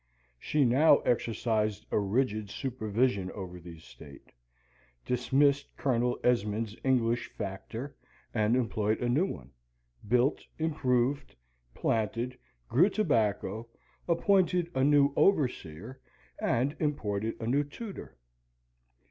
She 0.39 0.65
now 0.65 0.97
exercised 1.01 1.85
a 1.91 1.99
rigid 1.99 2.49
supervision 2.49 3.29
over 3.33 3.59
the 3.59 3.75
estate; 3.77 4.31
dismissed 5.05 5.69
Colonel 5.77 6.17
Esmond's 6.23 6.75
English 6.83 7.29
factor 7.29 7.95
and 8.33 8.55
employed 8.55 8.99
a 8.99 9.07
new 9.07 9.27
one; 9.27 9.51
built, 10.07 10.43
improved, 10.57 11.35
planted, 11.75 12.35
grew 12.67 12.89
tobacco, 12.89 13.67
appointed 14.07 14.71
a 14.73 14.83
new 14.83 15.13
overseer, 15.15 15.99
and 16.39 16.75
imported 16.79 17.35
a 17.39 17.45
new 17.45 17.63
tutor. 17.63 18.17